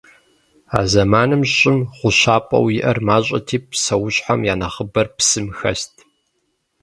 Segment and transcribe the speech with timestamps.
[0.77, 5.93] А зэманым Щӏым гъущапӏэу иӏэр мащӏэти, псэущхьэм я нэхъыбэр псым хэст.